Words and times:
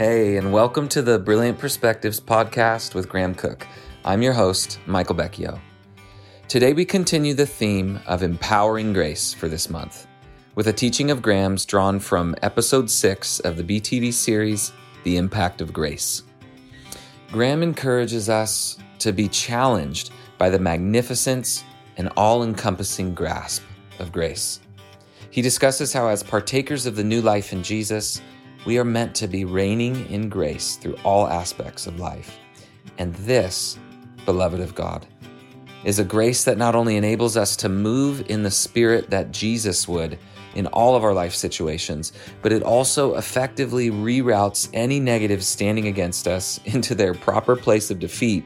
Hey, 0.00 0.38
and 0.38 0.50
welcome 0.50 0.88
to 0.88 1.02
the 1.02 1.18
Brilliant 1.18 1.58
Perspectives 1.58 2.18
podcast 2.18 2.94
with 2.94 3.06
Graham 3.06 3.34
Cooke. 3.34 3.66
I'm 4.02 4.22
your 4.22 4.32
host, 4.32 4.78
Michael 4.86 5.14
Becchio. 5.14 5.60
Today 6.48 6.72
we 6.72 6.86
continue 6.86 7.34
the 7.34 7.44
theme 7.44 8.00
of 8.06 8.22
empowering 8.22 8.94
grace 8.94 9.34
for 9.34 9.46
this 9.46 9.68
month 9.68 10.06
with 10.54 10.68
a 10.68 10.72
teaching 10.72 11.10
of 11.10 11.20
Graham's 11.20 11.66
drawn 11.66 12.00
from 12.00 12.34
episode 12.40 12.88
6 12.88 13.40
of 13.40 13.58
the 13.58 13.62
BTV 13.62 14.10
series, 14.14 14.72
The 15.04 15.18
Impact 15.18 15.60
of 15.60 15.70
Grace. 15.70 16.22
Graham 17.30 17.62
encourages 17.62 18.30
us 18.30 18.78
to 19.00 19.12
be 19.12 19.28
challenged 19.28 20.12
by 20.38 20.48
the 20.48 20.58
magnificence 20.58 21.62
and 21.98 22.08
all 22.16 22.42
encompassing 22.42 23.12
grasp 23.12 23.62
of 23.98 24.12
grace. 24.12 24.60
He 25.30 25.42
discusses 25.42 25.92
how, 25.92 26.08
as 26.08 26.22
partakers 26.22 26.86
of 26.86 26.96
the 26.96 27.04
new 27.04 27.20
life 27.20 27.52
in 27.52 27.62
Jesus, 27.62 28.22
we 28.66 28.78
are 28.78 28.84
meant 28.84 29.14
to 29.16 29.28
be 29.28 29.44
reigning 29.44 30.08
in 30.10 30.28
grace 30.28 30.76
through 30.76 30.96
all 31.04 31.26
aspects 31.26 31.86
of 31.86 31.98
life. 31.98 32.38
And 32.98 33.14
this, 33.14 33.78
beloved 34.24 34.60
of 34.60 34.74
God, 34.74 35.06
is 35.84 35.98
a 35.98 36.04
grace 36.04 36.44
that 36.44 36.58
not 36.58 36.74
only 36.74 36.96
enables 36.96 37.36
us 37.36 37.56
to 37.56 37.68
move 37.68 38.28
in 38.28 38.42
the 38.42 38.50
spirit 38.50 39.10
that 39.10 39.32
Jesus 39.32 39.88
would 39.88 40.18
in 40.54 40.66
all 40.68 40.94
of 40.94 41.04
our 41.04 41.14
life 41.14 41.34
situations, 41.34 42.12
but 42.42 42.52
it 42.52 42.62
also 42.62 43.14
effectively 43.14 43.90
reroutes 43.90 44.68
any 44.74 45.00
negatives 45.00 45.46
standing 45.46 45.86
against 45.86 46.28
us 46.28 46.60
into 46.64 46.94
their 46.94 47.14
proper 47.14 47.56
place 47.56 47.90
of 47.90 47.98
defeat, 47.98 48.44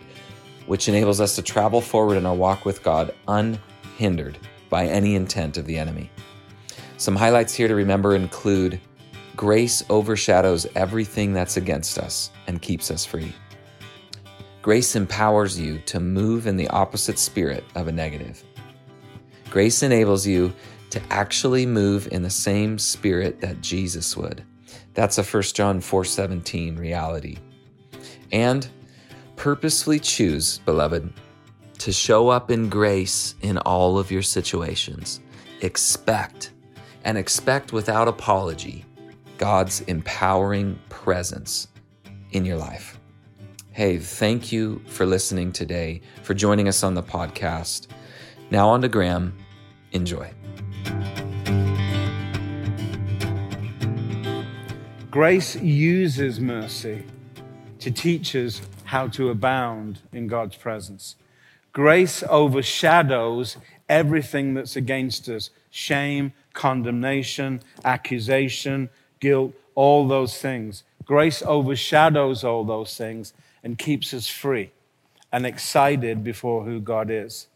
which 0.67 0.89
enables 0.89 1.21
us 1.21 1.35
to 1.35 1.43
travel 1.43 1.81
forward 1.81 2.17
in 2.17 2.27
our 2.27 2.35
walk 2.35 2.65
with 2.65 2.83
God 2.83 3.15
unhindered 3.27 4.39
by 4.71 4.87
any 4.87 5.15
intent 5.15 5.57
of 5.57 5.67
the 5.67 5.79
enemy. 5.79 6.11
Some 6.97 7.17
highlights 7.17 7.55
here 7.55 7.69
to 7.69 7.75
remember 7.75 8.15
include 8.15 8.81
Grace 9.37 9.83
overshadows 9.91 10.65
everything 10.77 11.33
that's 11.33 11.57
against 11.57 11.99
us 11.99 12.31
and 12.47 12.63
keeps 12.63 12.91
us 12.91 13.05
free. 13.05 13.33
Grace 14.63 14.95
empowers 14.95 15.59
you 15.59 15.79
to 15.87 15.99
move 15.99 16.47
in 16.47 16.57
the 16.57 16.69
opposite 16.69 17.19
spirit 17.19 17.65
of 17.75 17.89
a 17.89 17.93
negative. 17.93 18.45
Grace 19.51 19.83
enables 19.83 20.25
you 20.25 20.53
to 20.91 21.03
actually 21.11 21.67
move 21.67 22.09
in 22.13 22.23
the 22.23 22.31
same 22.31 22.79
spirit 22.79 23.41
that 23.41 23.61
Jesus 23.61 24.17
would. 24.17 24.45
That's 24.95 25.19
a 25.19 25.25
1 25.25 25.55
John 25.55 25.81
4:17 25.81 26.79
reality. 26.79 27.39
And 28.31 28.69
purposefully 29.35 29.99
choose, 29.99 30.59
beloved, 30.59 31.13
to 31.79 31.93
show 31.93 32.29
up 32.29 32.53
in 32.53 32.69
grace 32.69 33.35
in 33.43 33.59
all 33.59 33.99
of 33.99 34.13
your 34.13 34.23
situations. 34.23 35.21
Expect 35.61 36.53
and 37.05 37.19
expect 37.19 37.73
without 37.73 38.07
apology 38.07 38.85
God's 39.39 39.81
empowering 39.83 40.79
presence 40.89 41.69
in 42.31 42.45
your 42.45 42.57
life. 42.57 42.99
Hey, 43.73 43.99
thank 43.99 44.53
you 44.53 44.81
for 44.87 45.05
listening 45.05 45.51
today, 45.51 46.01
for 46.23 46.35
joining 46.35 46.69
us 46.69 46.85
on 46.85 46.95
the 46.95 47.03
podcast. 47.03 47.89
Now 48.51 48.69
on 48.69 48.83
to 48.83 48.89
Graham. 48.89 49.37
Enjoy. 49.93 50.31
Grace 55.11 55.57
uses 55.57 56.41
mercy 56.41 57.05
to 57.79 57.91
teach 57.91 58.35
us 58.35 58.61
how 58.85 59.09
to 59.09 59.31
abound 59.31 60.01
in 60.13 60.27
God's 60.27 60.57
presence. 60.57 61.17
Grace 61.73 62.23
overshadows 62.29 63.57
everything 63.89 64.55
that's 64.55 64.77
against 64.77 65.29
us 65.29 65.51
shame, 65.71 66.33
condemnation, 66.53 67.61
accusation, 67.85 68.89
guilt, 69.21 69.53
all 69.75 70.07
those 70.07 70.39
things. 70.39 70.85
Grace 71.05 71.43
overshadows 71.43 72.45
all 72.45 72.65
those 72.65 72.97
things 72.97 73.33
and 73.63 73.79
keeps 73.79 74.15
us 74.15 74.29
free 74.29 74.71
and 75.33 75.45
excited 75.47 76.23
before 76.23 76.65
who 76.65 76.81
God 76.81 77.11
is. 77.11 77.49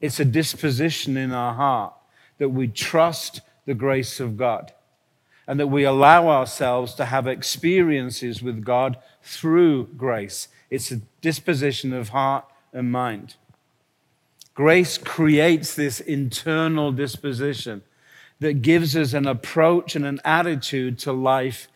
It's 0.00 0.20
a 0.20 0.24
disposition 0.24 1.16
in 1.16 1.32
our 1.32 1.54
heart 1.54 1.94
that 2.38 2.50
we 2.50 2.68
trust 2.68 3.40
the 3.66 3.74
grace 3.74 4.20
of 4.20 4.36
God 4.36 4.72
and 5.46 5.60
that 5.60 5.68
we 5.68 5.84
allow 5.84 6.28
ourselves 6.28 6.94
to 6.94 7.06
have 7.06 7.26
experiences 7.26 8.42
with 8.42 8.64
God 8.64 8.98
through 9.22 9.88
grace. 9.96 10.48
It's 10.70 10.90
a 10.90 11.00
disposition 11.20 11.92
of 11.92 12.10
heart 12.10 12.44
and 12.72 12.90
mind. 12.90 13.36
Grace 14.54 14.98
creates 14.98 15.74
this 15.74 16.00
internal 16.00 16.92
disposition 16.92 17.82
that 18.40 18.62
gives 18.62 18.96
us 18.96 19.12
an 19.12 19.26
approach 19.26 19.96
and 19.96 20.04
an 20.04 20.20
attitude 20.24 20.98
to 21.00 21.12
life 21.12 21.68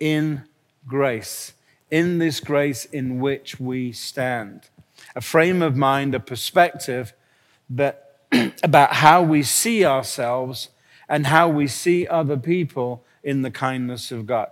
in 0.00 0.44
grace, 0.86 1.52
in 1.90 2.18
this 2.18 2.40
grace 2.40 2.84
in 2.86 3.20
which 3.20 3.58
we 3.60 3.92
stand. 3.92 4.68
A 5.14 5.20
frame 5.20 5.62
of 5.62 5.76
mind, 5.76 6.14
a 6.14 6.20
perspective 6.20 7.12
that, 7.70 8.16
about 8.62 8.94
how 8.94 9.22
we 9.22 9.42
see 9.42 9.84
ourselves 9.84 10.70
and 11.08 11.26
how 11.26 11.48
we 11.48 11.66
see 11.66 12.06
other 12.06 12.36
people 12.36 13.04
in 13.22 13.42
the 13.42 13.50
kindness 13.50 14.10
of 14.10 14.26
God. 14.26 14.50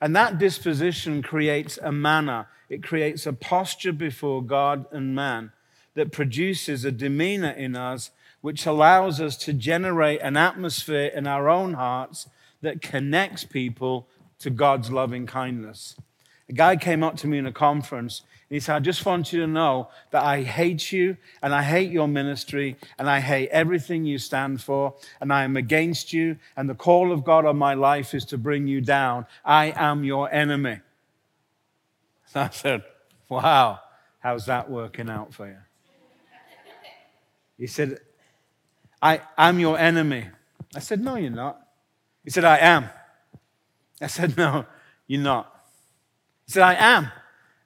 And 0.00 0.14
that 0.14 0.38
disposition 0.38 1.22
creates 1.22 1.78
a 1.82 1.92
manner, 1.92 2.48
it 2.68 2.82
creates 2.82 3.26
a 3.26 3.32
posture 3.32 3.92
before 3.92 4.42
God 4.42 4.86
and 4.92 5.14
man 5.14 5.52
that 5.94 6.12
produces 6.12 6.84
a 6.84 6.92
demeanor 6.92 7.50
in 7.50 7.74
us 7.74 8.10
which 8.46 8.64
allows 8.64 9.20
us 9.20 9.36
to 9.36 9.52
generate 9.52 10.20
an 10.20 10.36
atmosphere 10.36 11.10
in 11.12 11.26
our 11.26 11.48
own 11.48 11.72
hearts 11.72 12.28
that 12.60 12.80
connects 12.80 13.42
people 13.42 14.06
to 14.38 14.48
God's 14.50 14.88
loving 14.88 15.26
kindness. 15.26 15.96
A 16.48 16.52
guy 16.52 16.76
came 16.76 17.02
up 17.02 17.16
to 17.16 17.26
me 17.26 17.38
in 17.38 17.46
a 17.46 17.52
conference 17.52 18.20
and 18.48 18.54
he 18.54 18.60
said, 18.60 18.76
I 18.76 18.78
just 18.78 19.04
want 19.04 19.32
you 19.32 19.40
to 19.40 19.48
know 19.48 19.88
that 20.12 20.22
I 20.22 20.42
hate 20.42 20.92
you 20.92 21.16
and 21.42 21.52
I 21.52 21.64
hate 21.64 21.90
your 21.90 22.06
ministry 22.06 22.76
and 23.00 23.10
I 23.10 23.18
hate 23.18 23.48
everything 23.48 24.04
you 24.04 24.16
stand 24.16 24.62
for 24.62 24.94
and 25.20 25.32
I 25.32 25.42
am 25.42 25.56
against 25.56 26.12
you 26.12 26.38
and 26.56 26.70
the 26.70 26.76
call 26.76 27.10
of 27.10 27.24
God 27.24 27.46
on 27.46 27.56
my 27.56 27.74
life 27.74 28.14
is 28.14 28.24
to 28.26 28.38
bring 28.38 28.68
you 28.68 28.80
down. 28.80 29.26
I 29.44 29.72
am 29.74 30.04
your 30.04 30.32
enemy. 30.32 30.78
So 32.26 32.40
I 32.42 32.50
said, 32.50 32.84
Wow, 33.28 33.80
how's 34.20 34.46
that 34.46 34.70
working 34.70 35.10
out 35.10 35.34
for 35.34 35.48
you? 35.48 35.58
He 37.58 37.66
said, 37.66 37.98
I, 39.06 39.20
am 39.38 39.60
your 39.60 39.78
enemy. 39.78 40.26
I 40.74 40.80
said, 40.80 41.00
No, 41.00 41.16
you're 41.16 41.30
not. 41.30 41.60
He 42.24 42.30
said, 42.30 42.44
I 42.44 42.58
am. 42.58 42.90
I 44.00 44.08
said, 44.08 44.36
No, 44.36 44.66
you're 45.06 45.22
not. 45.22 45.52
He 46.46 46.52
said, 46.52 46.62
I 46.62 46.74
am. 46.74 47.10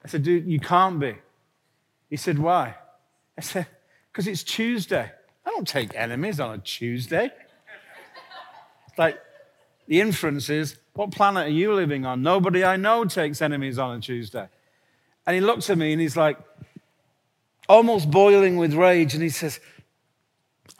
I 0.03 0.07
said, 0.07 0.23
Dude, 0.23 0.45
you 0.45 0.59
can't 0.59 0.99
be. 0.99 1.15
He 2.09 2.17
said, 2.17 2.37
Why? 2.37 2.75
I 3.37 3.41
said, 3.41 3.67
Because 4.11 4.27
it's 4.27 4.43
Tuesday. 4.43 5.11
I 5.45 5.49
don't 5.49 5.67
take 5.67 5.95
enemies 5.95 6.39
on 6.39 6.53
a 6.53 6.57
Tuesday. 6.59 7.31
like, 8.97 9.19
the 9.87 9.99
inference 9.99 10.49
is, 10.49 10.77
What 10.93 11.11
planet 11.11 11.47
are 11.47 11.49
you 11.49 11.73
living 11.73 12.05
on? 12.05 12.21
Nobody 12.21 12.63
I 12.63 12.77
know 12.77 13.05
takes 13.05 13.41
enemies 13.41 13.79
on 13.79 13.97
a 13.97 13.99
Tuesday. 13.99 14.47
And 15.25 15.35
he 15.35 15.41
looks 15.41 15.69
at 15.69 15.77
me 15.77 15.91
and 15.91 16.01
he's 16.01 16.17
like, 16.17 16.37
almost 17.71 18.11
boiling 18.11 18.57
with 18.57 18.73
rage, 18.73 19.13
and 19.13 19.23
he 19.23 19.29
says, 19.29 19.59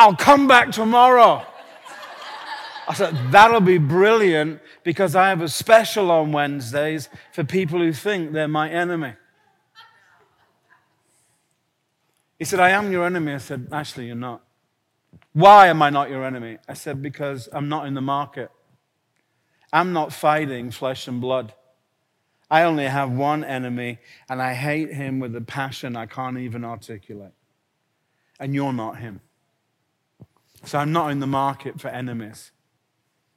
I'll 0.01 0.15
come 0.15 0.47
back 0.47 0.71
tomorrow. 0.71 1.45
I 2.87 2.93
said, 2.95 3.15
that'll 3.29 3.61
be 3.61 3.77
brilliant 3.77 4.59
because 4.83 5.15
I 5.15 5.29
have 5.29 5.43
a 5.43 5.47
special 5.47 6.09
on 6.09 6.31
Wednesdays 6.31 7.07
for 7.33 7.43
people 7.43 7.77
who 7.77 7.93
think 7.93 8.31
they're 8.31 8.47
my 8.47 8.67
enemy. 8.67 9.13
He 12.39 12.45
said, 12.45 12.59
I 12.59 12.71
am 12.71 12.91
your 12.91 13.05
enemy. 13.05 13.33
I 13.33 13.37
said, 13.37 13.67
actually, 13.71 14.07
you're 14.07 14.15
not. 14.15 14.41
Why 15.33 15.67
am 15.67 15.83
I 15.83 15.91
not 15.91 16.09
your 16.09 16.25
enemy? 16.25 16.57
I 16.67 16.73
said, 16.73 17.03
because 17.03 17.47
I'm 17.53 17.69
not 17.69 17.85
in 17.85 17.93
the 17.93 18.01
market. 18.01 18.49
I'm 19.71 19.93
not 19.93 20.11
fighting 20.11 20.71
flesh 20.71 21.07
and 21.07 21.21
blood. 21.21 21.53
I 22.49 22.63
only 22.63 22.85
have 22.85 23.11
one 23.11 23.43
enemy, 23.43 23.99
and 24.27 24.41
I 24.41 24.55
hate 24.55 24.91
him 24.91 25.19
with 25.19 25.35
a 25.35 25.41
passion 25.41 25.95
I 25.95 26.07
can't 26.07 26.39
even 26.39 26.65
articulate. 26.65 27.33
And 28.39 28.55
you're 28.55 28.73
not 28.73 28.97
him. 28.97 29.21
So 30.63 30.77
I'm 30.77 30.91
not 30.91 31.11
in 31.11 31.19
the 31.19 31.27
market 31.27 31.79
for 31.79 31.87
enemies. 31.87 32.51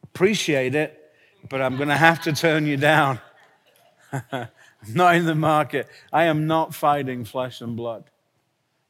Appreciate 0.02 0.74
it, 0.74 1.12
but 1.48 1.62
I'm 1.62 1.76
going 1.76 1.88
to 1.88 1.96
have 1.96 2.22
to 2.22 2.32
turn 2.32 2.66
you 2.66 2.76
down. 2.76 3.20
Not 4.92 5.16
in 5.16 5.24
the 5.24 5.34
market. 5.34 5.88
I 6.12 6.24
am 6.24 6.46
not 6.46 6.74
fighting 6.74 7.24
flesh 7.24 7.60
and 7.60 7.76
blood. 7.76 8.04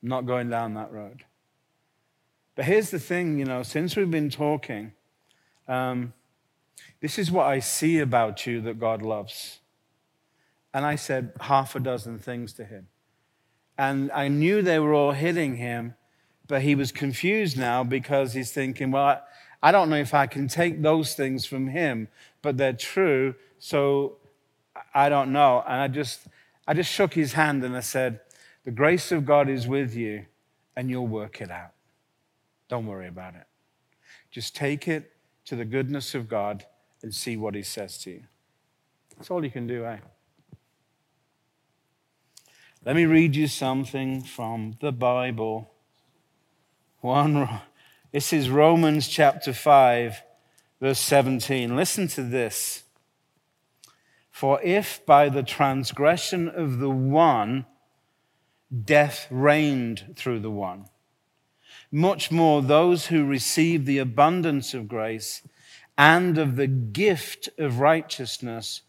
I'm 0.03 0.09
not 0.09 0.27
going 0.27 0.51
down 0.51 0.75
that 0.75 0.93
road. 0.93 1.25
But 2.57 2.65
here's 2.65 2.91
the 2.91 2.99
thing 2.99 3.39
you 3.39 3.45
know, 3.45 3.63
since 3.63 3.97
we've 3.97 4.11
been 4.11 4.31
talking, 4.31 4.93
um, 5.69 6.13
this 7.01 7.19
is 7.19 7.31
what 7.31 7.47
I 7.47 7.61
see 7.61 7.99
about 7.99 8.47
you 8.47 8.61
that 8.63 8.79
God 8.79 9.03
loves. 9.03 9.61
And 10.73 10.85
I 10.85 10.97
said 10.97 11.33
half 11.41 11.75
a 11.77 11.81
dozen 11.81 12.19
things 12.19 12.53
to 12.55 12.65
him. 12.65 12.89
And 13.77 14.11
I 14.13 14.29
knew 14.29 14.63
they 14.63 14.79
were 14.79 14.95
all 14.95 15.13
hitting 15.13 15.57
him 15.57 15.95
but 16.47 16.63
he 16.63 16.75
was 16.75 16.93
confused 16.93 17.59
now 17.59 17.85
because 17.85 18.35
he's 18.35 18.51
thinking, 18.51 18.91
well, 18.91 19.23
I, 19.63 19.73
don't 19.73 19.89
know 19.89 19.97
if 19.97 20.13
I 20.13 20.27
can 20.27 20.49
take 20.49 20.83
those 20.83 21.15
things 21.15 21.47
from 21.47 21.69
him, 21.69 22.09
but 22.43 22.57
they're 22.57 22.73
true. 22.73 23.35
So 23.59 24.17
I 24.95 25.09
don't 25.09 25.33
know. 25.33 25.63
And 25.67 25.81
I 25.81 25.89
just, 25.89 26.27
I 26.67 26.75
just 26.75 26.93
shook 26.93 27.15
his 27.15 27.33
hand 27.33 27.65
and 27.65 27.77
I 27.77 27.81
said, 27.81 28.21
The 28.65 28.71
grace 28.71 29.11
of 29.11 29.25
God 29.25 29.49
is 29.49 29.67
with 29.67 29.95
you 29.95 30.27
and 30.77 30.91
you'll 30.91 31.07
work 31.07 31.41
it 31.41 31.51
out. 31.51 31.73
Don't 32.69 32.87
worry 32.87 33.09
about 33.09 33.35
it. 33.35 33.47
Just 34.31 34.55
take 34.55 34.89
it 34.89 35.13
to 35.47 35.57
the 35.57 35.65
goodness 35.65 36.15
of 36.15 36.29
God 36.29 36.67
and 37.03 37.15
see 37.15 37.37
what 37.37 37.55
he 37.55 37.63
says 37.63 37.99
to 37.99 38.11
you. 38.11 38.23
That's 39.17 39.31
all 39.31 39.45
you 39.45 39.51
can 39.51 39.67
do, 39.67 39.85
eh? 39.85 39.99
Let 42.85 42.97
me 42.97 43.07
read 43.07 43.35
you 43.37 43.47
something 43.47 44.23
from 44.23 44.77
the 44.81 44.93
Bible. 44.93 45.74
One, 47.05 47.61
this 48.13 48.33
is 48.33 48.49
Romans 48.49 49.07
chapter 49.09 49.53
5, 49.53 50.23
verse 50.81 50.99
17. 51.01 51.77
Listen 51.77 52.09
to 52.09 52.23
this. 52.23 52.85
For 54.31 54.59
if 54.63 55.05
by 55.05 55.29
the 55.29 55.43
transgression 55.43 56.49
of 56.49 56.79
the 56.79 56.89
one 56.89 57.67
death 58.87 59.27
reigned 59.31 60.15
through 60.17 60.41
the 60.41 60.51
one, 60.51 60.87
much 61.93 62.31
more 62.31 62.63
those 62.63 63.09
who 63.09 63.27
receive 63.27 63.85
the 63.85 63.99
abundance 63.99 64.73
of 64.73 64.89
grace 64.89 65.43
and 65.99 66.39
of 66.39 66.57
the 66.57 66.69
gift 66.69 67.51
of 67.59 67.81
righteousness 67.81 68.81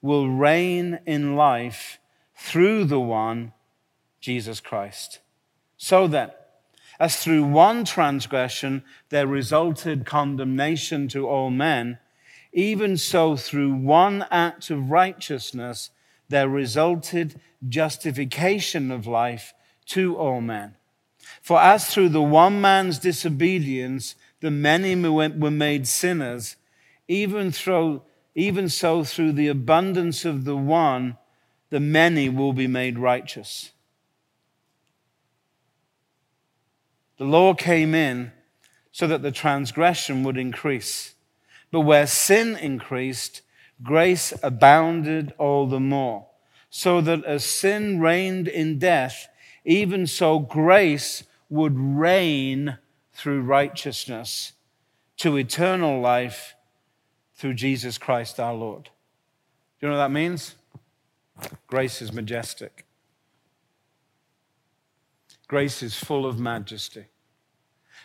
will 0.00 0.30
reign 0.30 1.00
in 1.06 1.34
life 1.34 1.98
through 2.36 2.84
the 2.84 3.00
one, 3.00 3.52
Jesus 4.20 4.60
Christ. 4.60 5.18
So 5.76 6.06
that, 6.06 6.43
as 6.98 7.16
through 7.16 7.44
one 7.44 7.84
transgression 7.84 8.82
there 9.08 9.26
resulted 9.26 10.06
condemnation 10.06 11.08
to 11.08 11.26
all 11.28 11.50
men, 11.50 11.98
even 12.52 12.96
so 12.96 13.36
through 13.36 13.74
one 13.74 14.24
act 14.30 14.70
of 14.70 14.90
righteousness 14.90 15.90
there 16.28 16.48
resulted 16.48 17.40
justification 17.68 18.90
of 18.90 19.06
life 19.06 19.52
to 19.86 20.16
all 20.16 20.40
men. 20.40 20.76
For 21.42 21.60
as 21.60 21.86
through 21.86 22.10
the 22.10 22.22
one 22.22 22.60
man's 22.60 22.98
disobedience 22.98 24.14
the 24.40 24.50
many 24.50 24.94
were 24.94 25.50
made 25.50 25.86
sinners, 25.86 26.56
even, 27.08 27.50
through, 27.50 28.02
even 28.34 28.68
so 28.68 29.04
through 29.04 29.32
the 29.32 29.48
abundance 29.48 30.24
of 30.24 30.44
the 30.44 30.56
one, 30.56 31.16
the 31.70 31.80
many 31.80 32.28
will 32.28 32.52
be 32.52 32.66
made 32.66 32.98
righteous. 32.98 33.72
The 37.18 37.24
law 37.24 37.54
came 37.54 37.94
in 37.94 38.32
so 38.92 39.06
that 39.06 39.22
the 39.22 39.32
transgression 39.32 40.22
would 40.24 40.36
increase. 40.36 41.14
But 41.70 41.80
where 41.80 42.06
sin 42.06 42.56
increased, 42.56 43.42
grace 43.82 44.32
abounded 44.42 45.32
all 45.38 45.66
the 45.66 45.80
more. 45.80 46.26
So 46.70 47.00
that 47.00 47.24
as 47.24 47.44
sin 47.44 48.00
reigned 48.00 48.48
in 48.48 48.78
death, 48.78 49.28
even 49.64 50.06
so 50.06 50.38
grace 50.38 51.24
would 51.48 51.78
reign 51.78 52.78
through 53.12 53.42
righteousness 53.42 54.52
to 55.18 55.36
eternal 55.36 56.00
life 56.00 56.54
through 57.34 57.54
Jesus 57.54 57.98
Christ 57.98 58.40
our 58.40 58.54
Lord. 58.54 58.84
Do 58.84 59.86
you 59.86 59.88
know 59.88 59.94
what 59.94 60.04
that 60.04 60.10
means? 60.12 60.56
Grace 61.66 62.00
is 62.02 62.12
majestic. 62.12 62.84
Grace 65.54 65.84
is 65.84 65.94
full 65.94 66.26
of 66.26 66.36
majesty. 66.36 67.04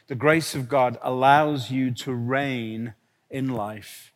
The 0.05 0.13
grace 0.13 0.53
of 0.53 0.69
God 0.69 0.99
allows 1.01 1.71
you 1.71 1.89
to 1.95 2.13
reign 2.13 2.93
in 3.27 3.47
life 3.47 4.13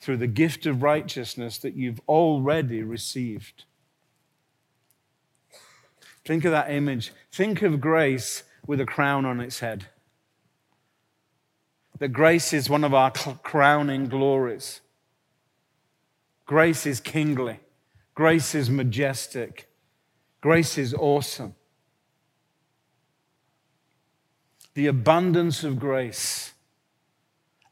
through 0.00 0.16
the 0.16 0.26
gift 0.26 0.64
of 0.64 0.82
righteousness 0.82 1.58
that 1.58 1.74
you've 1.74 2.00
already 2.08 2.82
received. 2.82 3.64
Think 6.24 6.46
of 6.46 6.52
that 6.52 6.70
image. 6.70 7.12
Think 7.30 7.60
of 7.60 7.82
grace 7.82 8.44
with 8.66 8.80
a 8.80 8.86
crown 8.86 9.26
on 9.26 9.40
its 9.40 9.60
head. 9.60 9.88
That 11.98 12.14
grace 12.14 12.54
is 12.54 12.70
one 12.70 12.84
of 12.84 12.94
our 12.94 13.10
crowning 13.10 14.08
glories. 14.08 14.80
Grace 16.46 16.86
is 16.86 16.98
kingly. 16.98 17.60
Grace 18.14 18.54
is 18.54 18.70
majestic. 18.70 19.68
Grace 20.40 20.78
is 20.78 20.94
awesome. 20.94 21.54
The 24.74 24.86
abundance 24.86 25.64
of 25.64 25.78
grace 25.78 26.52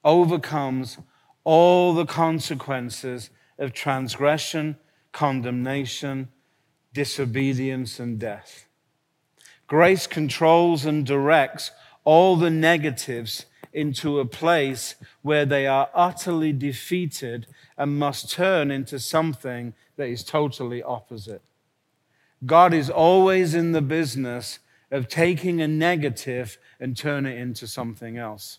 overcomes 0.05 0.99
all 1.45 1.95
the 1.95 2.07
consequences 2.07 3.31
of 3.59 3.73
transgression, 3.73 4.77
condemnation, 5.13 6.29
disobedience, 6.93 8.01
and 8.01 8.19
death. 8.19 8.67
Grace 9.67 10.07
controls 10.07 10.85
and 10.85 11.05
directs 11.05 11.71
all 12.05 12.37
the 12.37 12.51
negatives 12.51 13.47
into 13.73 14.19
a 14.19 14.25
place 14.25 14.95
where 15.23 15.45
they 15.45 15.67
are 15.67 15.91
utterly 15.95 16.53
defeated 16.53 17.47
and 17.77 17.99
must 17.99 18.31
turn 18.31 18.71
into 18.71 18.99
something 18.99 19.75
that 19.97 20.09
is 20.09 20.25
totally 20.25 20.83
opposite. 20.83 21.43
God 22.47 22.73
is 22.73 22.89
always 22.89 23.55
in 23.55 23.73
the 23.73 23.83
business 23.83 24.59
of 24.91 25.09
taking 25.09 25.61
a 25.61 25.69
negative 25.69 26.59
and 26.81 26.97
turn 26.97 27.27
it 27.27 27.39
into 27.39 27.67
something 27.67 28.17
else. 28.17 28.59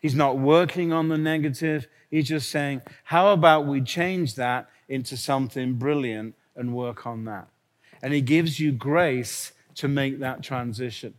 He's 0.00 0.14
not 0.14 0.38
working 0.38 0.92
on 0.92 1.08
the 1.08 1.18
negative. 1.18 1.86
He's 2.10 2.28
just 2.28 2.50
saying, 2.50 2.82
how 3.04 3.32
about 3.32 3.66
we 3.66 3.80
change 3.80 4.34
that 4.34 4.68
into 4.88 5.16
something 5.16 5.74
brilliant 5.74 6.34
and 6.56 6.74
work 6.74 7.06
on 7.06 7.24
that? 7.26 7.48
And 8.02 8.12
he 8.12 8.20
gives 8.20 8.58
you 8.58 8.72
grace 8.72 9.52
to 9.76 9.88
make 9.88 10.18
that 10.20 10.42
transition. 10.42 11.14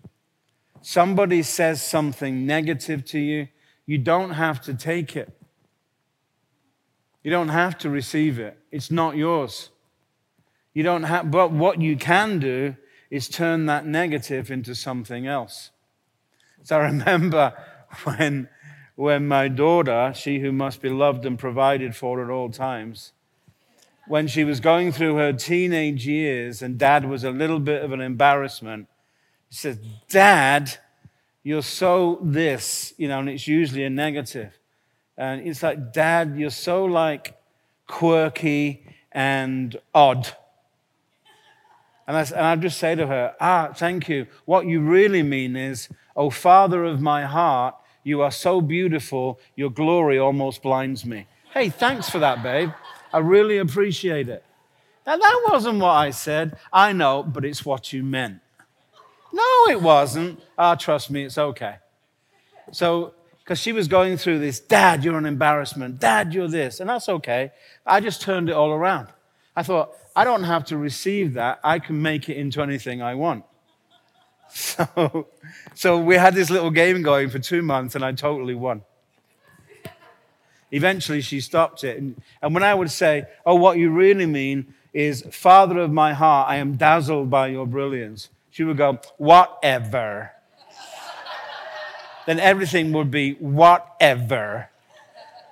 Somebody 0.82 1.44
says 1.44 1.82
something 1.82 2.46
negative 2.46 3.06
to 3.06 3.20
you, 3.20 3.48
you 3.86 3.98
don't 3.98 4.32
have 4.32 4.62
to 4.62 4.74
take 4.74 5.16
it. 5.16 5.34
You 7.24 7.32
don't 7.32 7.50
have 7.50 7.78
to 7.80 7.90
receive 7.90 8.40
it. 8.40 8.58
It's 8.72 8.92
not 8.92 9.18
yours. 9.18 9.70
You 10.74 10.84
don't 10.84 11.04
have, 11.04 11.32
but 11.32 11.52
what 11.52 11.82
you 11.82 11.98
can 11.98 12.40
do 12.40 12.76
is 13.10 13.28
turn 13.28 13.66
that 13.66 13.86
negative 13.86 14.52
into 14.52 14.76
something 14.76 15.28
else. 15.28 15.72
So 16.64 16.78
I 16.78 16.84
remember 16.84 17.54
when, 18.04 18.50
when 18.96 19.28
my 19.28 19.48
daughter, 19.48 20.14
she 20.16 20.40
who 20.40 20.52
must 20.52 20.82
be 20.82 20.90
loved 20.90 21.26
and 21.26 21.38
provided 21.38 21.96
for 21.96 22.24
at 22.24 22.30
all 22.30 22.50
times, 22.50 23.14
when 24.08 24.28
she 24.28 24.44
was 24.44 24.60
going 24.60 24.92
through 24.92 25.16
her 25.16 25.32
teenage 25.32 26.08
years 26.08 26.62
and 26.62 26.80
dad 26.80 27.06
was 27.06 27.24
a 27.24 27.30
little 27.30 27.60
bit 27.60 27.84
of 27.84 27.92
an 27.92 28.02
embarrassment, 28.02 28.88
she 29.50 29.58
says, 29.58 29.80
Dad, 30.10 30.78
you're 31.44 31.62
so 31.62 32.20
this, 32.22 32.94
you 32.98 33.08
know, 33.08 33.20
and 33.20 33.30
it's 33.30 33.48
usually 33.48 33.84
a 33.84 33.90
negative. 33.90 34.58
And 35.18 35.48
it's 35.48 35.62
like, 35.62 35.94
Dad, 35.94 36.36
you're 36.38 36.50
so 36.50 36.86
like 36.86 37.40
quirky 37.88 38.84
and 39.12 39.76
odd. 39.94 40.30
And 42.10 42.18
I, 42.18 42.22
and 42.22 42.44
I 42.44 42.56
just 42.56 42.80
say 42.80 42.96
to 42.96 43.06
her, 43.06 43.36
Ah, 43.40 43.72
thank 43.76 44.10
you. 44.10 44.26
What 44.46 44.66
you 44.66 44.82
really 44.82 45.22
mean 45.22 45.56
is, 45.56 45.90
Oh, 46.16 46.32
Father 46.32 46.84
of 46.84 47.00
my 47.00 47.24
heart, 47.24 47.76
you 48.04 48.22
are 48.24 48.32
so 48.32 48.62
beautiful, 48.62 49.40
your 49.56 49.70
glory 49.70 50.18
almost 50.18 50.64
blinds 50.64 51.06
me. 51.06 51.28
Hey, 51.54 51.70
thanks 51.70 52.10
for 52.10 52.18
that, 52.18 52.42
babe. 52.42 52.72
I 53.14 53.20
really 53.20 53.60
appreciate 53.60 54.28
it. 54.28 54.44
Now, 55.06 55.18
that 55.18 55.46
wasn't 55.52 55.78
what 55.78 55.92
I 55.92 56.10
said. 56.10 56.58
I 56.74 56.94
know, 56.94 57.22
but 57.22 57.46
it's 57.46 57.64
what 57.64 57.94
you 57.94 58.04
meant. 58.04 58.40
No, 59.32 59.68
it 59.70 59.80
wasn't. 59.80 60.42
Ah, 60.58 60.74
trust 60.74 61.12
me, 61.12 61.26
it's 61.26 61.38
okay. 61.38 61.76
So, 62.72 63.14
because 63.44 63.60
she 63.60 63.72
was 63.72 63.88
going 63.88 64.18
through 64.18 64.40
this, 64.40 64.60
Dad, 64.60 65.04
you're 65.04 65.18
an 65.20 65.28
embarrassment. 65.28 66.00
Dad, 66.00 66.34
you're 66.34 66.48
this. 66.48 66.80
And 66.80 66.90
that's 66.90 67.08
okay. 67.08 67.52
I 67.86 68.00
just 68.00 68.20
turned 68.24 68.50
it 68.50 68.54
all 68.54 68.72
around. 68.72 69.10
I 69.56 69.62
thought, 69.62 69.92
I 70.20 70.26
don't 70.26 70.44
have 70.44 70.66
to 70.66 70.76
receive 70.76 71.36
that. 71.36 71.62
I 71.64 71.80
can 71.80 72.02
make 72.02 72.28
it 72.28 72.36
into 72.36 72.62
anything 72.62 73.02
I 73.02 73.16
want. 73.16 73.46
So, 74.52 75.28
so 75.76 75.98
we 75.98 76.16
had 76.16 76.34
this 76.34 76.50
little 76.50 76.72
game 76.72 77.04
going 77.04 77.30
for 77.30 77.40
two 77.40 77.62
months, 77.62 77.96
and 77.96 78.04
I 78.04 78.12
totally 78.12 78.56
won. 78.56 78.82
Eventually, 80.72 81.22
she 81.22 81.40
stopped 81.40 81.86
it. 81.86 81.98
And, 82.00 82.22
and 82.42 82.54
when 82.54 82.64
I 82.64 82.74
would 82.74 82.92
say, 82.92 83.28
Oh, 83.46 83.56
what 83.56 83.78
you 83.78 83.92
really 83.92 84.26
mean 84.26 84.74
is, 84.92 85.24
Father 85.32 85.78
of 85.80 85.92
my 85.92 86.12
heart, 86.14 86.50
I 86.50 86.58
am 86.58 86.76
dazzled 86.76 87.30
by 87.30 87.48
your 87.48 87.66
brilliance, 87.66 88.28
she 88.50 88.66
would 88.66 88.76
go, 88.76 89.00
Whatever. 89.18 90.32
then 92.26 92.40
everything 92.42 92.92
would 92.92 93.12
be 93.12 93.36
whatever. 93.36 94.70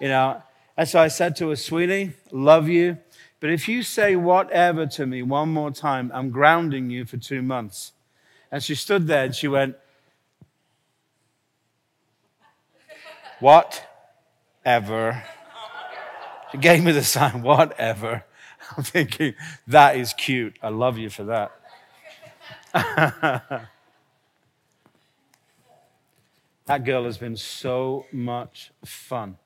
You 0.02 0.10
know? 0.10 0.42
And 0.76 0.90
so 0.90 1.00
I 1.00 1.08
said 1.08 1.38
to 1.38 1.50
her, 1.50 1.56
Sweetie, 1.56 2.14
love 2.32 2.68
you. 2.68 2.98
But 3.40 3.52
if 3.52 3.68
you 3.68 3.84
say 3.84 4.16
whatever 4.16 4.88
to 4.88 5.06
me 5.06 5.22
one 5.22 5.50
more 5.50 5.70
time, 5.72 6.12
I'm 6.14 6.32
grounding 6.32 6.90
you 6.90 7.06
for 7.06 7.18
two 7.18 7.42
months. 7.42 7.94
And 8.52 8.64
she 8.64 8.74
stood 8.74 9.08
there 9.08 9.26
and 9.26 9.36
she 9.36 9.48
went, 9.48 9.76
Whatever. 13.40 15.24
She 16.52 16.58
gave 16.58 16.84
me 16.84 16.92
the 16.92 17.04
sign, 17.04 17.44
whatever. 17.44 18.24
I'm 18.76 18.84
thinking, 18.84 19.36
that 19.68 19.96
is 19.96 20.14
cute. 20.14 20.58
I 20.64 20.70
love 20.70 20.98
you 20.98 21.12
for 21.12 21.26
that. 21.26 21.52
that 26.66 26.84
girl 26.84 27.04
has 27.04 27.20
been 27.20 27.36
so 27.36 28.08
much 28.12 28.72
fun. 28.84 29.38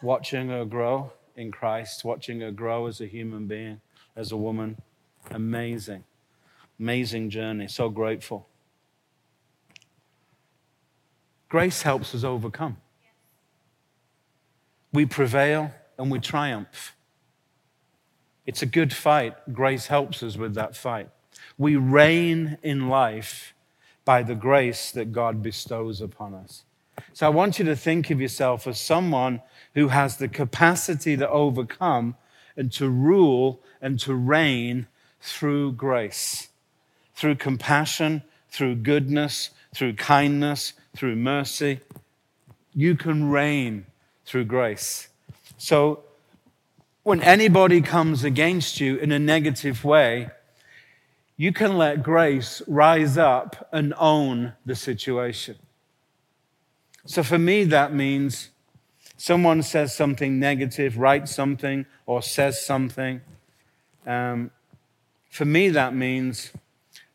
Watching 0.00 0.48
her 0.48 0.64
grow 0.64 1.12
in 1.36 1.50
Christ, 1.50 2.04
watching 2.04 2.40
her 2.40 2.50
grow 2.50 2.86
as 2.86 3.00
a 3.00 3.06
human 3.06 3.46
being, 3.46 3.80
as 4.16 4.32
a 4.32 4.36
woman. 4.36 4.76
Amazing. 5.30 6.04
Amazing 6.78 7.30
journey. 7.30 7.68
So 7.68 7.88
grateful. 7.88 8.48
Grace 11.48 11.82
helps 11.82 12.14
us 12.14 12.24
overcome. 12.24 12.78
We 14.92 15.06
prevail 15.06 15.72
and 15.98 16.10
we 16.10 16.18
triumph. 16.18 16.94
It's 18.46 18.62
a 18.62 18.66
good 18.66 18.92
fight. 18.92 19.34
Grace 19.52 19.86
helps 19.86 20.22
us 20.22 20.36
with 20.36 20.54
that 20.54 20.76
fight. 20.76 21.08
We 21.56 21.76
reign 21.76 22.58
in 22.62 22.88
life 22.88 23.54
by 24.04 24.22
the 24.22 24.34
grace 24.34 24.90
that 24.92 25.12
God 25.12 25.42
bestows 25.42 26.00
upon 26.00 26.34
us. 26.34 26.64
So 27.12 27.26
I 27.26 27.30
want 27.30 27.58
you 27.58 27.64
to 27.66 27.76
think 27.76 28.10
of 28.10 28.20
yourself 28.20 28.66
as 28.66 28.80
someone 28.80 29.42
who 29.74 29.88
has 29.88 30.16
the 30.16 30.28
capacity 30.28 31.16
to 31.16 31.28
overcome 31.28 32.16
and 32.56 32.70
to 32.72 32.88
rule 32.88 33.60
and 33.80 33.98
to 34.00 34.14
reign 34.14 34.86
through 35.20 35.72
grace, 35.72 36.48
through 37.14 37.36
compassion, 37.36 38.22
through 38.50 38.76
goodness, 38.76 39.50
through 39.74 39.94
kindness, 39.94 40.74
through 40.94 41.16
mercy. 41.16 41.80
You 42.74 42.96
can 42.96 43.30
reign 43.30 43.86
through 44.26 44.44
grace. 44.44 45.08
So 45.56 46.04
when 47.02 47.22
anybody 47.22 47.80
comes 47.80 48.24
against 48.24 48.80
you 48.80 48.96
in 48.96 49.12
a 49.12 49.18
negative 49.18 49.84
way, 49.84 50.30
you 51.36 51.52
can 51.52 51.76
let 51.76 52.02
grace 52.02 52.62
rise 52.68 53.16
up 53.16 53.68
and 53.72 53.94
own 53.98 54.52
the 54.64 54.76
situation. 54.76 55.56
So 57.04 57.22
for 57.22 57.38
me, 57.38 57.64
that 57.64 57.92
means 57.92 58.50
someone 59.16 59.62
says 59.62 59.94
something 59.94 60.38
negative, 60.38 60.98
writes 60.98 61.34
something, 61.34 61.86
or 62.06 62.22
says 62.22 62.64
something. 62.64 63.20
Um, 64.06 64.50
for 65.30 65.44
me, 65.44 65.68
that 65.70 65.94
means 65.94 66.52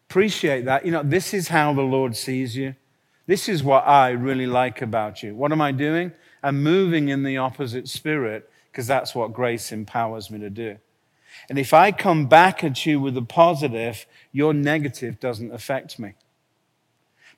appreciate 0.09 0.65
that. 0.65 0.85
You 0.85 0.91
know, 0.91 1.03
this 1.03 1.33
is 1.33 1.49
how 1.49 1.73
the 1.73 1.81
Lord 1.81 2.15
sees 2.15 2.55
you. 2.55 2.75
This 3.27 3.49
is 3.49 3.61
what 3.61 3.85
I 3.85 4.09
really 4.09 4.47
like 4.47 4.81
about 4.81 5.21
you. 5.21 5.35
What 5.35 5.51
am 5.51 5.61
I 5.61 5.71
doing? 5.71 6.13
I'm 6.41 6.63
moving 6.63 7.09
in 7.09 7.23
the 7.23 7.37
opposite 7.37 7.87
spirit 7.87 8.49
because 8.71 8.87
that's 8.87 9.13
what 9.13 9.33
grace 9.33 9.71
empowers 9.71 10.31
me 10.31 10.39
to 10.39 10.49
do. 10.49 10.77
And 11.49 11.59
if 11.59 11.73
I 11.73 11.91
come 11.91 12.27
back 12.27 12.63
at 12.63 12.85
you 12.85 12.99
with 12.99 13.17
a 13.17 13.21
positive, 13.21 14.05
your 14.31 14.53
negative 14.53 15.19
doesn't 15.19 15.51
affect 15.51 15.99
me. 15.99 16.13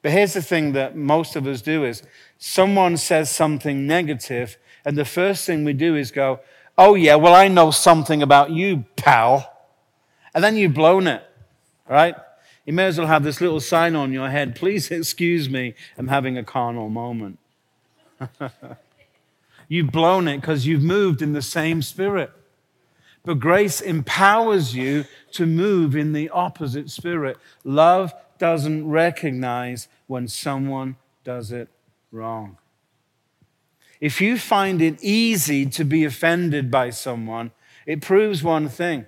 But 0.01 0.11
here's 0.11 0.33
the 0.33 0.41
thing 0.41 0.73
that 0.73 0.95
most 0.95 1.35
of 1.35 1.45
us 1.45 1.61
do 1.61 1.83
is 1.83 2.03
someone 2.37 2.97
says 2.97 3.29
something 3.29 3.85
negative, 3.85 4.57
and 4.85 4.97
the 4.97 5.05
first 5.05 5.45
thing 5.45 5.63
we 5.63 5.73
do 5.73 5.95
is 5.95 6.11
go, 6.11 6.39
Oh, 6.77 6.95
yeah, 6.95 7.15
well, 7.15 7.33
I 7.33 7.49
know 7.49 7.71
something 7.71 8.23
about 8.23 8.51
you, 8.51 8.85
pal. 8.95 9.51
And 10.33 10.41
then 10.41 10.55
you've 10.55 10.73
blown 10.73 11.07
it, 11.07 11.21
right? 11.89 12.15
You 12.65 12.71
may 12.71 12.85
as 12.85 12.97
well 12.97 13.07
have 13.07 13.23
this 13.23 13.41
little 13.41 13.59
sign 13.59 13.97
on 13.97 14.13
your 14.13 14.29
head. 14.29 14.55
Please 14.55 14.89
excuse 14.89 15.49
me, 15.49 15.73
I'm 15.97 16.07
having 16.07 16.37
a 16.37 16.43
carnal 16.43 16.87
moment. 16.87 17.39
You've 19.69 19.91
blown 19.91 20.27
it 20.27 20.41
because 20.41 20.65
you've 20.65 20.81
moved 20.81 21.21
in 21.21 21.33
the 21.33 21.43
same 21.43 21.83
spirit. 21.83 22.31
But 23.23 23.39
grace 23.39 23.81
empowers 23.81 24.75
you 24.75 25.05
to 25.33 25.45
move 25.45 25.95
in 25.95 26.11
the 26.11 26.29
opposite 26.29 26.89
spirit. 26.89 27.37
Love 27.63 28.13
doesn't 28.39 28.89
recognize 28.89 29.87
when 30.07 30.27
someone 30.27 30.95
does 31.23 31.51
it 31.51 31.69
wrong. 32.11 32.57
If 34.01 34.21
you 34.21 34.37
find 34.37 34.81
it 34.81 35.03
easy 35.03 35.65
to 35.67 35.83
be 35.83 36.05
offended 36.05 36.71
by 36.71 36.89
someone, 36.89 37.51
it 37.85 38.01
proves 38.01 38.41
one 38.41 38.69
thing. 38.69 39.05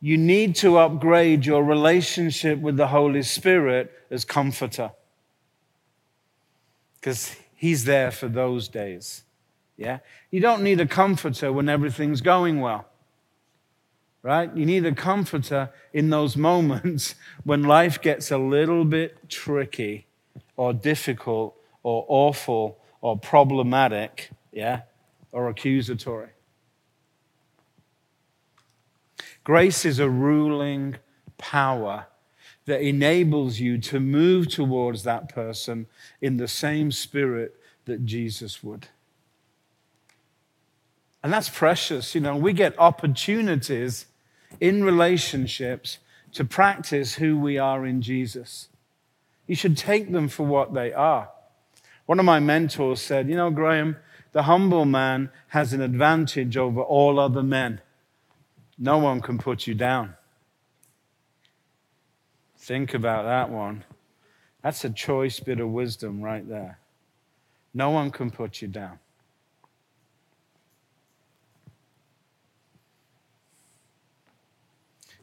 You 0.00 0.18
need 0.18 0.56
to 0.56 0.78
upgrade 0.78 1.46
your 1.46 1.62
relationship 1.62 2.58
with 2.58 2.76
the 2.76 2.88
Holy 2.88 3.22
Spirit 3.22 3.92
as 4.10 4.24
comforter. 4.24 4.92
Because 7.00 7.36
He's 7.54 7.84
there 7.84 8.10
for 8.10 8.28
those 8.28 8.68
days. 8.68 9.22
Yeah? 9.76 10.00
You 10.30 10.40
don't 10.40 10.62
need 10.62 10.80
a 10.80 10.86
comforter 10.86 11.52
when 11.52 11.68
everything's 11.68 12.20
going 12.20 12.60
well. 12.60 12.86
Right? 14.24 14.50
You 14.56 14.64
need 14.64 14.86
a 14.86 14.94
comforter 14.94 15.68
in 15.92 16.08
those 16.08 16.34
moments 16.34 17.14
when 17.44 17.62
life 17.62 18.00
gets 18.00 18.30
a 18.30 18.38
little 18.38 18.86
bit 18.86 19.28
tricky 19.28 20.06
or 20.56 20.72
difficult 20.72 21.54
or 21.82 22.06
awful 22.08 22.78
or 23.02 23.18
problematic, 23.18 24.30
yeah? 24.50 24.80
Or 25.30 25.50
accusatory. 25.50 26.30
Grace 29.44 29.84
is 29.84 29.98
a 29.98 30.08
ruling 30.08 30.96
power 31.36 32.06
that 32.64 32.80
enables 32.80 33.60
you 33.60 33.76
to 33.76 34.00
move 34.00 34.48
towards 34.48 35.02
that 35.02 35.28
person 35.28 35.86
in 36.22 36.38
the 36.38 36.48
same 36.48 36.90
spirit 36.90 37.60
that 37.84 38.06
Jesus 38.06 38.64
would. 38.64 38.88
And 41.22 41.30
that's 41.30 41.50
precious. 41.50 42.14
You 42.14 42.22
know, 42.22 42.36
we 42.36 42.54
get 42.54 42.78
opportunities 42.78 44.06
in 44.60 44.84
relationships 44.84 45.98
to 46.32 46.44
practice 46.44 47.14
who 47.14 47.38
we 47.38 47.58
are 47.58 47.86
in 47.86 48.02
Jesus. 48.02 48.68
You 49.46 49.54
should 49.54 49.76
take 49.76 50.10
them 50.10 50.28
for 50.28 50.44
what 50.44 50.74
they 50.74 50.92
are. 50.92 51.30
One 52.06 52.18
of 52.18 52.24
my 52.24 52.40
mentors 52.40 53.00
said, 53.00 53.28
You 53.28 53.36
know, 53.36 53.50
Graham, 53.50 53.96
the 54.32 54.42
humble 54.42 54.84
man 54.84 55.30
has 55.48 55.72
an 55.72 55.80
advantage 55.80 56.56
over 56.56 56.80
all 56.80 57.18
other 57.18 57.42
men. 57.42 57.80
No 58.78 58.98
one 58.98 59.20
can 59.20 59.38
put 59.38 59.66
you 59.66 59.74
down. 59.74 60.14
Think 62.58 62.94
about 62.94 63.24
that 63.24 63.50
one. 63.50 63.84
That's 64.62 64.84
a 64.84 64.90
choice 64.90 65.38
bit 65.38 65.60
of 65.60 65.68
wisdom 65.68 66.22
right 66.22 66.48
there. 66.48 66.78
No 67.72 67.90
one 67.90 68.10
can 68.10 68.30
put 68.30 68.62
you 68.62 68.68
down. 68.68 68.98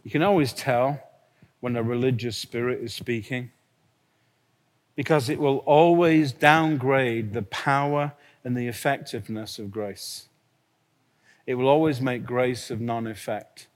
You 0.03 0.11
can 0.11 0.23
always 0.23 0.53
tell 0.53 1.01
when 1.59 1.75
a 1.75 1.83
religious 1.83 2.37
spirit 2.37 2.81
is 2.81 2.93
speaking 2.93 3.51
because 4.95 5.29
it 5.29 5.39
will 5.39 5.57
always 5.57 6.31
downgrade 6.31 7.33
the 7.33 7.43
power 7.43 8.13
and 8.43 8.57
the 8.57 8.67
effectiveness 8.67 9.59
of 9.59 9.71
grace. 9.71 10.27
It 11.45 11.55
will 11.55 11.67
always 11.67 12.01
make 12.01 12.25
grace 12.25 12.71
of 12.71 12.81
non 12.81 13.07
effect 13.07 13.67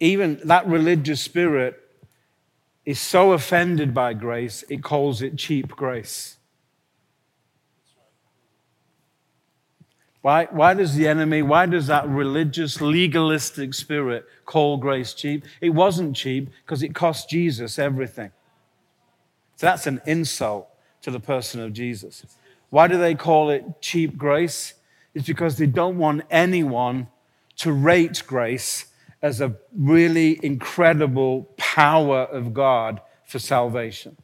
even 0.00 0.40
that 0.44 0.66
religious 0.66 1.20
spirit 1.20 1.78
is 2.84 3.00
so 3.00 3.32
offended 3.32 3.94
by 3.94 4.12
grace, 4.14 4.64
it 4.68 4.82
calls 4.82 5.22
it 5.22 5.36
cheap 5.36 5.68
grace. 5.68 6.36
Why, 10.22 10.46
why 10.46 10.74
does 10.74 10.94
the 10.94 11.08
enemy, 11.08 11.42
why 11.42 11.66
does 11.66 11.88
that 11.88 12.08
religious, 12.08 12.80
legalistic 12.80 13.74
spirit 13.74 14.24
call 14.46 14.76
grace 14.76 15.14
cheap? 15.14 15.44
It 15.60 15.70
wasn't 15.70 16.16
cheap 16.16 16.48
because 16.64 16.82
it 16.82 16.94
cost 16.94 17.28
Jesus 17.28 17.78
everything. 17.78 18.30
So 19.56 19.66
that's 19.66 19.88
an 19.88 20.00
insult 20.06 20.68
to 21.02 21.10
the 21.10 21.20
person 21.20 21.60
of 21.60 21.72
Jesus. 21.72 22.24
Why 22.70 22.86
do 22.86 22.98
they 22.98 23.16
call 23.16 23.50
it 23.50 23.64
cheap 23.80 24.16
grace? 24.16 24.74
It's 25.12 25.26
because 25.26 25.58
they 25.58 25.66
don't 25.66 25.98
want 25.98 26.22
anyone 26.30 27.08
to 27.56 27.72
rate 27.72 28.22
grace 28.26 28.86
as 29.20 29.40
a 29.40 29.56
really 29.76 30.38
incredible 30.44 31.48
power 31.56 32.22
of 32.22 32.54
God 32.54 33.00
for 33.26 33.40
salvation. 33.40 34.16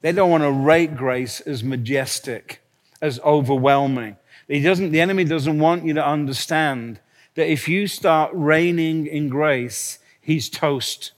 They 0.00 0.12
don't 0.12 0.30
want 0.30 0.42
to 0.42 0.50
rate 0.50 0.96
grace 0.96 1.40
as 1.40 1.62
majestic, 1.62 2.62
as 3.00 3.20
overwhelming. 3.20 4.16
He 4.48 4.60
doesn't, 4.60 4.92
the 4.92 5.00
enemy 5.00 5.24
doesn't 5.24 5.58
want 5.58 5.84
you 5.84 5.94
to 5.94 6.06
understand 6.06 7.00
that 7.34 7.50
if 7.50 7.68
you 7.68 7.86
start 7.86 8.30
reigning 8.32 9.06
in 9.06 9.28
grace, 9.28 9.98
he's 10.20 10.48
toast. 10.48 11.12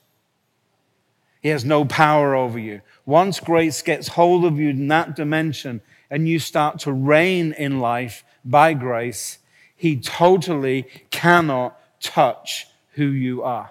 He 1.41 1.51
has 1.51 1.65
no 1.65 1.85
power 1.85 2.35
over 2.35 2.59
you. 2.59 2.81
Once 3.07 3.39
grace 3.39 3.83
gets 3.83 4.09
hold 4.09 4.45
of 4.45 4.59
you 4.59 4.71
in 4.71 4.89
that 4.89 5.15
dimension 5.15 5.81
and 6.11 6.29
you 6.29 6.39
start 6.39 6.79
to 6.81 6.93
reign 6.93 7.53
in 7.53 7.81
life 7.81 8.25
by 8.45 8.73
grace, 8.73 9.39
he 9.77 9.97
totally 9.97 10.87
cannot 11.11 11.79
touch 12.01 12.67
who 12.93 13.07
you 13.07 13.43
are. 13.43 13.71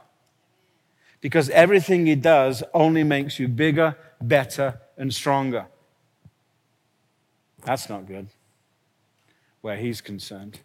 Because 1.20 1.50
everything 1.50 2.06
he 2.06 2.16
does 2.16 2.64
only 2.74 3.04
makes 3.04 3.40
you 3.40 3.48
bigger, 3.48 3.98
better, 4.22 4.80
and 4.98 5.14
stronger. 5.14 5.66
That's 7.66 7.90
not 7.90 8.08
good 8.08 8.28
where 9.68 9.76
he's 9.76 10.00
concerned. 10.00 10.62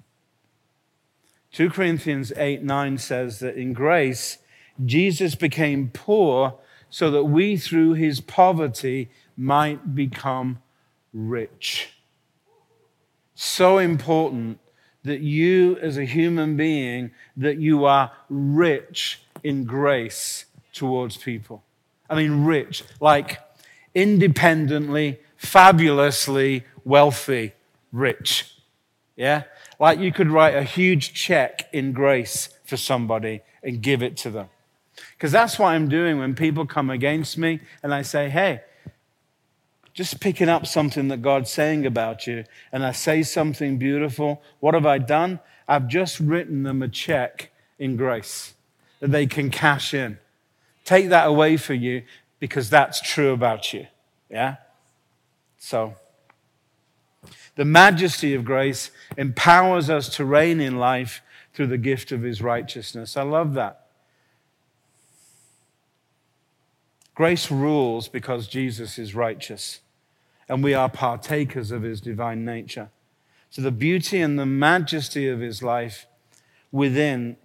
2 1.51 1.71
Corinthians 1.71 2.33
8 2.37 2.63
9 2.63 2.99
says 2.99 3.41
that 3.41 3.57
in 3.57 3.73
grace, 3.73 4.39
Jesus 4.87 5.35
became 5.35 5.91
poor 5.93 6.55
so 6.89 7.11
that 7.11 7.25
we 7.25 7.57
through 7.57 7.95
his 7.95 8.21
poverty 8.21 9.11
might 9.37 9.97
become 9.97 10.63
rich. 11.13 11.95
So 13.35 13.79
important 13.79 14.61
that 15.03 15.21
you 15.21 15.77
as 15.79 15.99
a 15.99 16.05
human 16.05 16.57
being 16.57 17.11
that 17.37 17.59
you 17.59 17.85
are 17.85 18.13
rich 18.31 19.21
in 19.43 19.65
grace 19.65 20.45
towards 20.73 21.17
people. 21.17 21.65
I 22.09 22.15
mean 22.15 22.45
rich, 22.45 22.85
like 23.01 23.41
independently, 23.97 25.19
fabulously 25.37 26.67
wealthy, 26.85 27.55
rich. 27.91 28.52
Yeah? 29.17 29.45
Like 29.79 29.99
you 29.99 30.13
could 30.13 30.29
write 30.29 30.55
a 30.55 30.63
huge 30.63 31.15
check 31.15 31.69
in 31.73 31.93
grace 31.93 32.49
for 32.65 32.77
somebody 32.77 33.43
and 33.63 33.83
give 33.83 34.03
it 34.03 34.17
to 34.19 34.31
them. 34.31 34.49
Because 35.17 35.33
that's 35.33 35.59
what 35.59 35.69
I'm 35.69 35.89
doing 35.89 36.19
when 36.19 36.35
people 36.35 36.67
come 36.67 36.91
against 36.91 37.39
me 37.39 37.61
and 37.83 37.95
I 37.95 38.03
say, 38.03 38.29
hey, 38.29 38.63
just 39.95 40.21
picking 40.21 40.49
up 40.49 40.67
something 40.67 41.09
that 41.09 41.21
God's 41.21 41.51
saying 41.51 41.85
about 41.85 42.27
you, 42.27 42.45
and 42.73 42.85
I 42.85 42.93
say 42.93 43.23
something 43.23 43.77
beautiful. 43.77 44.43
What 44.61 44.75
have 44.75 44.87
I 44.87 44.99
done? 44.99 45.41
I've 45.69 45.87
just 45.87 46.19
written 46.19 46.63
them 46.63 46.83
a 46.83 46.89
check 46.89 47.51
in 47.79 47.97
grace 47.97 48.55
that 49.01 49.11
they 49.11 49.27
can 49.27 49.51
cash 49.51 49.93
in. 49.93 50.19
Take 50.85 51.11
that 51.11 51.27
away 51.27 51.57
for 51.57 51.75
you 51.75 52.03
because 52.41 52.71
that's 52.71 53.01
true 53.01 53.33
about 53.33 53.73
you. 53.73 53.87
Yeah? 54.31 54.57
So, 55.59 55.95
the 57.55 57.65
majesty 57.65 58.35
of 58.35 58.45
grace 58.45 58.91
empowers 59.17 59.91
us 59.91 60.09
to 60.17 60.25
reign 60.25 60.61
in 60.61 60.79
life 60.79 61.23
through 61.53 61.67
the 61.67 61.79
gift 61.79 62.13
of 62.13 62.23
his 62.23 62.41
righteousness. 62.41 63.17
I 63.17 63.23
love 63.23 63.55
that. 63.55 63.87
Grace 67.15 67.51
rules 67.51 68.09
because 68.09 68.49
Jesus 68.49 68.99
is 68.99 69.15
righteous, 69.15 69.81
and 70.49 70.65
we 70.65 70.73
are 70.73 70.89
partakers 70.89 71.71
of 71.71 71.83
his 71.83 72.01
divine 72.01 72.45
nature. 72.45 72.91
So 73.51 73.61
the 73.61 73.71
beauty 73.71 74.21
and 74.21 74.39
the 74.39 74.47
majesty 74.47 75.29
of 75.29 75.41
his 75.41 75.63
life 75.63 76.07
within 76.71 77.37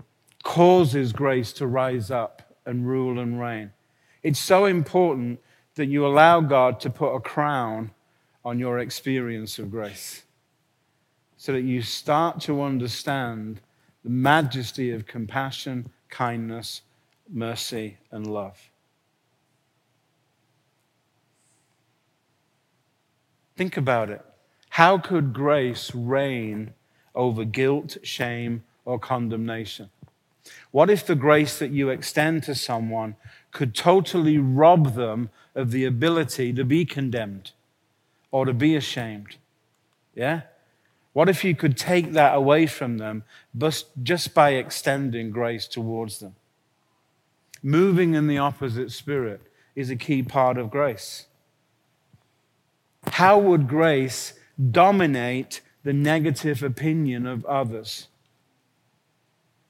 causes 0.42 1.12
grace 1.12 1.52
to 1.54 1.68
rise 1.68 2.10
up 2.10 2.56
and 2.66 2.88
rule 2.88 3.20
and 3.20 3.42
reign. 3.42 3.74
It's 4.24 4.40
so 4.40 4.64
important 4.64 5.42
that 5.76 5.88
you 5.88 6.08
allow 6.08 6.40
God 6.40 6.80
to 6.80 6.90
put 6.90 7.14
a 7.14 7.20
crown 7.20 7.92
on 8.48 8.58
your 8.58 8.80
experience 8.80 9.60
of 9.60 9.70
grace 9.70 10.24
so 11.36 11.52
that 11.52 11.64
you 11.64 11.82
start 11.82 12.40
to 12.40 12.62
understand 12.62 13.60
the 14.06 14.10
majesty 14.10 14.90
of 14.90 15.06
compassion, 15.06 15.90
kindness, 16.08 16.82
mercy, 17.30 17.98
and 18.10 18.26
love. 18.26 18.58
Think 23.58 23.76
about 23.76 24.10
it. 24.10 24.24
How 24.70 24.98
could 24.98 25.34
grace 25.34 25.94
reign 25.94 26.74
over 27.14 27.44
guilt, 27.44 27.98
shame, 28.02 28.64
or 28.86 28.98
condemnation? 28.98 29.90
What 30.72 30.90
if 30.90 31.06
the 31.06 31.16
grace 31.16 31.60
that 31.60 31.72
you 31.72 31.90
extend 31.90 32.44
to 32.44 32.56
someone 32.56 33.18
could 33.52 33.76
totally 33.76 34.38
rob 34.38 34.96
them 34.96 35.32
of 35.54 35.72
the 35.72 35.84
ability 35.84 36.54
to 36.54 36.64
be 36.64 36.86
condemned 36.86 37.52
or 38.38 38.46
to 38.46 38.54
be 38.54 38.76
ashamed? 38.76 39.38
Yeah? 40.14 40.42
What 41.12 41.28
if 41.28 41.44
you 41.44 41.56
could 41.56 41.76
take 41.76 42.12
that 42.12 42.36
away 42.36 42.68
from 42.68 43.00
them 43.00 43.24
just 44.04 44.36
by 44.36 44.52
extending 44.52 45.32
grace 45.32 45.68
towards 45.68 46.20
them? 46.20 46.36
Moving 47.64 48.14
in 48.14 48.28
the 48.28 48.38
opposite 48.38 48.92
spirit 48.92 49.42
is 49.76 49.90
a 49.90 49.96
key 49.96 50.22
part 50.22 50.60
of 50.60 50.70
grace. 50.70 51.26
How 53.14 53.40
would 53.40 53.68
grace 53.68 54.34
dominate 54.72 55.62
the 55.84 55.94
negative 55.94 56.62
opinion 56.62 57.26
of 57.26 57.44
others? 57.46 58.08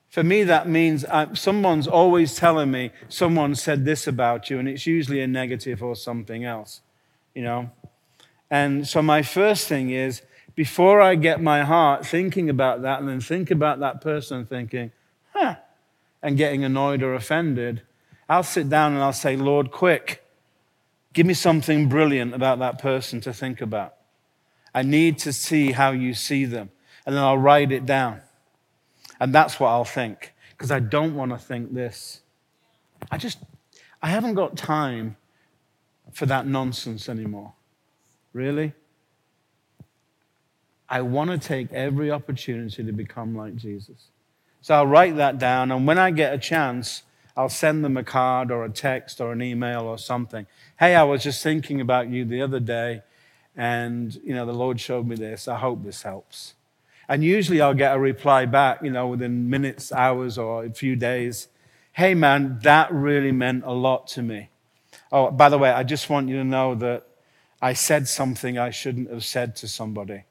For 0.10 0.24
me, 0.24 0.44
that 0.44 0.68
means 0.68 1.06
uh, 1.06 1.34
someone's 1.36 1.88
always 1.88 2.36
telling 2.36 2.72
me 2.72 2.92
someone 3.08 3.56
said 3.56 3.86
this 3.86 4.08
about 4.08 4.50
you, 4.50 4.60
and 4.60 4.68
it's 4.68 4.86
usually 4.86 5.22
a 5.22 5.28
negative 5.28 5.82
or 5.82 5.96
something 5.96 6.44
else, 6.44 6.82
you 7.34 7.44
know? 7.44 7.72
And 8.50 8.88
so, 8.88 9.02
my 9.02 9.22
first 9.22 9.68
thing 9.68 9.90
is 9.90 10.22
before 10.56 11.02
I 11.02 11.16
get 11.16 11.42
my 11.42 11.64
heart 11.64 12.06
thinking 12.06 12.50
about 12.50 12.82
that 12.82 13.00
and 13.00 13.08
then 13.08 13.22
think 13.22 13.52
about 13.52 13.80
that 13.80 14.02
person 14.02 14.46
thinking, 14.46 14.92
huh, 15.34 15.56
and 16.22 16.38
getting 16.38 16.64
annoyed 16.64 17.04
or 17.04 17.14
offended, 17.14 17.82
I'll 18.30 18.44
sit 18.44 18.70
down 18.70 18.94
and 18.94 19.04
I'll 19.04 19.14
say, 19.14 19.36
Lord, 19.36 19.72
quick, 19.72 20.24
Give 21.18 21.26
me 21.26 21.34
something 21.34 21.90
brilliant 21.90 22.36
about 22.36 22.60
that 22.60 22.78
person 22.78 23.22
to 23.22 23.34
think 23.34 23.60
about. 23.60 23.96
I 24.72 24.84
need 24.84 25.18
to 25.20 25.34
see 25.34 25.72
how 25.72 25.90
you 25.90 26.14
see 26.14 26.46
them. 26.46 26.70
And 27.08 27.16
then 27.16 27.24
I'll 27.24 27.40
write 27.40 27.72
it 27.72 27.88
down. 27.88 28.22
And 29.20 29.34
that's 29.34 29.60
what 29.60 29.70
I'll 29.70 29.84
think, 29.84 30.36
because 30.52 30.70
I 30.70 30.80
don't 30.80 31.16
want 31.16 31.32
to 31.32 31.40
think 31.40 31.74
this. 31.74 32.22
I 33.10 33.18
just, 33.18 33.40
I 34.00 34.10
haven't 34.10 34.36
got 34.36 34.58
time 34.58 35.18
for 36.12 36.28
that 36.28 36.46
nonsense 36.46 37.10
anymore. 37.10 37.54
Really? 38.38 38.74
I 40.88 41.02
want 41.02 41.32
to 41.32 41.40
take 41.40 41.74
every 41.74 42.12
opportunity 42.12 42.84
to 42.84 42.92
become 42.92 43.36
like 43.36 43.56
Jesus. 43.56 44.10
So 44.62 44.76
I'll 44.76 44.86
write 44.86 45.16
that 45.16 45.40
down, 45.40 45.72
and 45.72 45.88
when 45.88 45.98
I 45.98 46.12
get 46.12 46.36
a 46.36 46.38
chance, 46.38 47.02
I'll 47.36 47.50
send 47.50 47.84
them 47.84 47.98
a 47.98 48.04
card 48.04 48.52
or 48.52 48.64
a 48.64 48.70
text 48.70 49.20
or 49.20 49.32
an 49.32 49.42
email 49.42 49.82
or 49.82 49.98
something. 49.98 50.46
Hey, 50.80 50.94
I 50.94 51.02
was 51.02 51.24
just 51.24 51.42
thinking 51.42 51.82
about 51.82 52.10
you 52.10 52.26
the 52.26 52.44
other 52.44 52.60
day, 52.60 53.02
and 53.56 54.14
you 54.24 54.36
know 54.36 54.46
the 54.46 54.54
Lord 54.54 54.80
showed 54.80 55.08
me 55.08 55.16
this. 55.16 55.48
I 55.48 55.58
hope 55.58 55.84
this 55.84 56.04
helps. 56.04 56.54
And 57.10 57.24
usually 57.24 57.60
I'll 57.60 57.74
get 57.74 57.96
a 57.96 58.00
reply 58.00 58.46
back, 58.46 58.84
you 58.84 58.92
know, 58.92 59.08
within 59.08 59.50
minutes, 59.50 59.92
hours, 59.92 60.38
or 60.38 60.64
a 60.64 60.70
few 60.70 60.96
days. 60.96 61.48
Hey, 61.94 62.14
man, 62.14 62.60
that 62.62 62.94
really 62.94 63.32
meant 63.32 63.64
a 63.66 63.74
lot 63.74 64.06
to 64.10 64.22
me. 64.22 64.52
Oh, 65.12 65.32
by 65.32 65.50
the 65.50 65.58
way, 65.58 65.72
I 65.72 65.82
just 65.82 66.08
want 66.08 66.30
you 66.30 66.36
to 66.36 66.44
know 66.44 66.76
that 66.76 67.07
I 67.62 67.74
said 67.74 68.08
something 68.08 68.58
I 68.58 68.70
shouldn't 68.70 69.10
have 69.10 69.26
said 69.26 69.56
to 69.58 69.68
somebody, 69.68 70.24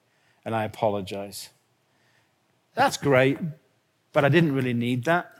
and 0.44 0.54
I 0.54 0.64
apologize. 0.64 1.50
That's 2.74 2.96
great, 2.96 3.38
but 4.12 4.24
I 4.24 4.28
didn't 4.28 4.54
really 4.54 4.74
need 4.74 5.04
that. 5.04 5.32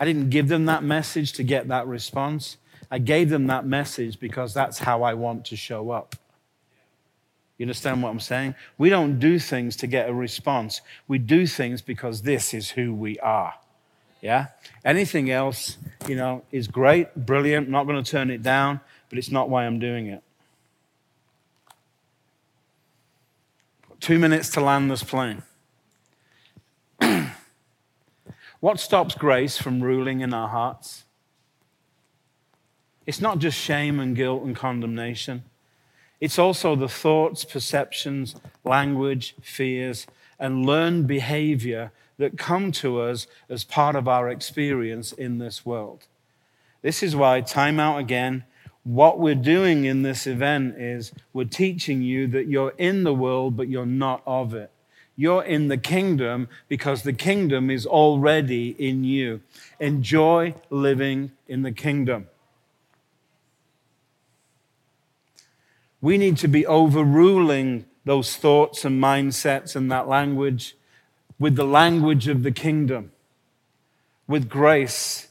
I 0.00 0.04
didn't 0.04 0.30
give 0.30 0.48
them 0.48 0.66
that 0.66 0.82
message 0.82 1.32
to 1.34 1.42
get 1.42 1.68
that 1.68 1.86
response. 1.86 2.56
I 2.90 2.98
gave 2.98 3.28
them 3.28 3.46
that 3.48 3.66
message 3.66 4.18
because 4.18 4.54
that's 4.54 4.78
how 4.78 5.02
I 5.02 5.14
want 5.14 5.44
to 5.46 5.56
show 5.56 5.90
up. 5.90 6.16
You 7.58 7.64
understand 7.64 8.02
what 8.02 8.10
I'm 8.10 8.20
saying? 8.20 8.54
We 8.78 8.88
don't 8.88 9.18
do 9.18 9.38
things 9.38 9.76
to 9.76 9.88
get 9.88 10.08
a 10.08 10.14
response. 10.14 10.80
We 11.08 11.18
do 11.18 11.46
things 11.46 11.82
because 11.82 12.22
this 12.22 12.54
is 12.54 12.70
who 12.70 12.94
we 12.94 13.18
are. 13.18 13.54
Yeah? 14.20 14.46
Anything 14.84 15.30
else, 15.30 15.76
you 16.06 16.14
know, 16.14 16.44
is 16.52 16.68
great, 16.68 17.14
brilliant, 17.14 17.68
not 17.68 17.84
going 17.86 18.02
to 18.02 18.08
turn 18.08 18.30
it 18.30 18.42
down, 18.42 18.80
but 19.10 19.18
it's 19.18 19.30
not 19.30 19.50
why 19.50 19.66
I'm 19.66 19.80
doing 19.80 20.06
it. 20.06 20.22
Two 24.00 24.18
minutes 24.18 24.50
to 24.50 24.60
land 24.60 24.90
this 24.90 25.02
plane. 25.02 25.42
What 28.60 28.80
stops 28.80 29.14
grace 29.14 29.56
from 29.56 29.82
ruling 29.82 30.20
in 30.20 30.34
our 30.34 30.48
hearts? 30.48 31.04
It's 33.06 33.20
not 33.20 33.38
just 33.38 33.56
shame 33.56 34.00
and 34.00 34.16
guilt 34.16 34.42
and 34.42 34.54
condemnation. 34.54 35.44
It's 36.20 36.38
also 36.38 36.74
the 36.74 36.88
thoughts, 36.88 37.44
perceptions, 37.44 38.34
language, 38.64 39.36
fears, 39.40 40.06
and 40.40 40.66
learned 40.66 41.06
behavior 41.06 41.92
that 42.18 42.36
come 42.36 42.72
to 42.72 43.00
us 43.00 43.28
as 43.48 43.62
part 43.62 43.94
of 43.94 44.08
our 44.08 44.28
experience 44.28 45.12
in 45.12 45.38
this 45.38 45.64
world. 45.64 46.06
This 46.82 47.02
is 47.02 47.14
why, 47.14 47.40
time 47.40 47.78
out 47.78 47.98
again, 47.98 48.44
what 48.88 49.18
we're 49.18 49.34
doing 49.34 49.84
in 49.84 50.00
this 50.00 50.26
event 50.26 50.78
is 50.78 51.12
we're 51.34 51.44
teaching 51.44 52.00
you 52.00 52.26
that 52.28 52.46
you're 52.46 52.72
in 52.78 53.04
the 53.04 53.12
world, 53.12 53.54
but 53.54 53.68
you're 53.68 53.84
not 53.84 54.22
of 54.26 54.54
it. 54.54 54.70
You're 55.14 55.44
in 55.44 55.68
the 55.68 55.76
kingdom 55.76 56.48
because 56.68 57.02
the 57.02 57.12
kingdom 57.12 57.68
is 57.68 57.84
already 57.84 58.70
in 58.78 59.04
you. 59.04 59.42
Enjoy 59.78 60.54
living 60.70 61.32
in 61.46 61.60
the 61.60 61.70
kingdom. 61.70 62.28
We 66.00 66.16
need 66.16 66.38
to 66.38 66.48
be 66.48 66.64
overruling 66.64 67.84
those 68.06 68.36
thoughts 68.36 68.86
and 68.86 69.02
mindsets 69.02 69.76
and 69.76 69.92
that 69.92 70.08
language 70.08 70.78
with 71.38 71.56
the 71.56 71.66
language 71.66 72.26
of 72.26 72.42
the 72.42 72.52
kingdom, 72.52 73.12
with 74.26 74.48
grace. 74.48 75.28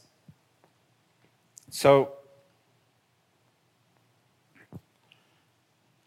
So, 1.70 2.12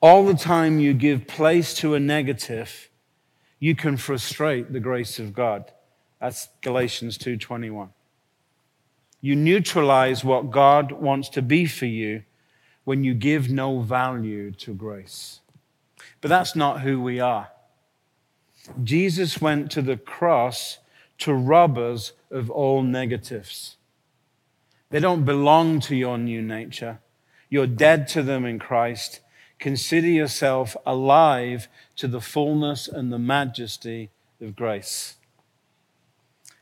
all 0.02 0.26
the 0.26 0.34
time 0.34 0.80
you 0.80 0.94
give 0.94 1.28
place 1.28 1.74
to 1.76 1.94
a 1.94 2.00
negative, 2.00 2.90
you 3.60 3.76
can 3.76 3.96
frustrate 3.96 4.74
the 4.74 4.80
grace 4.80 5.20
of 5.20 5.34
God 5.34 5.72
That's 6.22 6.50
Galatians 6.62 7.18
2:21. 7.18 7.90
You 9.22 9.36
neutralize 9.36 10.24
what 10.24 10.52
God 10.52 10.92
wants 10.92 11.30
to 11.30 11.42
be 11.42 11.66
for 11.66 11.88
you 11.88 12.24
when 12.84 13.04
you 13.04 13.14
give 13.16 13.50
no 13.50 13.82
value 13.82 14.52
to 14.52 14.74
grace. 14.74 15.42
But 16.22 16.30
that's 16.30 16.56
not 16.56 16.82
who 16.82 17.02
we 17.02 17.20
are. 17.20 17.50
Jesus 18.84 19.42
went 19.42 19.72
to 19.72 19.82
the 19.82 19.98
cross 19.98 20.78
to 21.20 21.34
rob 21.34 21.78
us 21.78 22.14
of 22.30 22.52
all 22.52 22.84
negatives. 22.84 23.78
They 24.92 25.00
don't 25.00 25.26
belong 25.26 25.80
to 25.82 25.96
your 25.96 26.18
new 26.18 26.42
nature. 26.42 27.00
You're 27.50 27.68
dead 27.68 28.08
to 28.10 28.22
them 28.22 28.46
in 28.46 28.60
Christ. 28.60 29.22
Consider 29.62 30.08
yourself 30.08 30.76
alive 30.88 31.68
to 31.96 32.08
the 32.08 32.20
fullness 32.20 32.88
and 32.88 33.14
the 33.14 33.20
majesty 33.20 34.10
of 34.42 34.56
grace. 34.56 35.18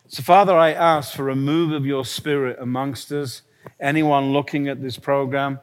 So, 0.09 0.21
Father, 0.21 0.53
I 0.53 0.73
ask 0.73 1.15
for 1.15 1.29
a 1.29 1.35
move 1.35 1.71
of 1.71 1.85
your 1.85 2.03
spirit 2.03 2.57
amongst 2.59 3.13
us, 3.13 3.41
anyone 3.79 4.33
looking 4.33 4.67
at 4.67 4.81
this 4.81 4.97
program. 4.97 5.61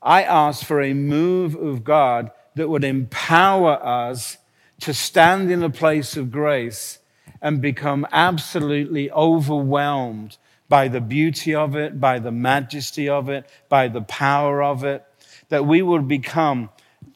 I 0.00 0.22
ask 0.22 0.64
for 0.64 0.80
a 0.80 0.94
move 0.94 1.56
of 1.56 1.82
God 1.82 2.30
that 2.54 2.68
would 2.68 2.84
empower 2.84 3.84
us 3.84 4.36
to 4.80 4.94
stand 4.94 5.50
in 5.50 5.64
a 5.64 5.70
place 5.70 6.16
of 6.16 6.30
grace 6.30 7.00
and 7.42 7.60
become 7.60 8.06
absolutely 8.12 9.10
overwhelmed 9.10 10.36
by 10.68 10.86
the 10.86 11.00
beauty 11.00 11.56
of 11.56 11.74
it, 11.74 12.00
by 12.00 12.20
the 12.20 12.30
majesty 12.30 13.08
of 13.08 13.28
it, 13.28 13.50
by 13.68 13.88
the 13.88 14.02
power 14.02 14.62
of 14.62 14.84
it, 14.84 15.04
that 15.48 15.66
we 15.66 15.82
would 15.82 16.08
become 16.08 16.70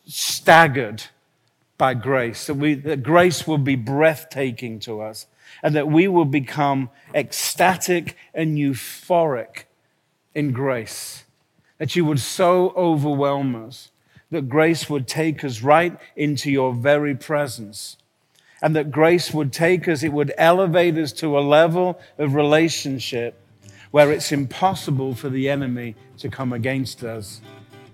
staggered 0.07 1.03
by 1.79 1.95
grace, 1.95 2.47
that, 2.47 2.55
we, 2.55 2.75
that 2.75 3.03
grace 3.03 3.47
will 3.47 3.59
be 3.59 3.75
breathtaking 3.75 4.79
to 4.81 5.01
us, 5.01 5.27
and 5.63 5.75
that 5.75 5.89
we 5.89 6.09
will 6.09 6.25
become 6.25 6.91
ecstatic 7.15 8.17
and 8.33 8.57
euphoric 8.57 9.65
in 10.35 10.53
grace. 10.53 11.25
That 11.79 11.97
you 11.97 12.05
would 12.05 12.21
so 12.21 12.73
overwhelm 12.77 13.57
us, 13.57 13.91
that 14.31 14.49
grace 14.49 14.89
would 14.89 15.09
take 15.09 15.45
us 15.45 15.63
right 15.63 15.99
into 16.17 16.51
your 16.51 16.73
very 16.73 17.15
presence 17.15 17.97
and 18.63 18.77
that 18.77 18.93
grace 18.93 19.35
would 19.35 19.53
take 19.53 19.89
us, 19.89 20.05
it 20.05 20.13
would 20.13 20.33
elevate 20.39 20.97
us 20.97 21.13
to 21.13 21.37
a 21.37 21.41
level 21.41 22.01
of 22.17 22.35
relationship 22.35 23.35
where 23.91 24.13
it's 24.13 24.31
impossible 24.31 25.15
for 25.17 25.29
the 25.29 25.51
enemy 25.51 25.97
to 26.19 26.29
come 26.29 26.53
against 26.53 27.03
us. 27.03 27.41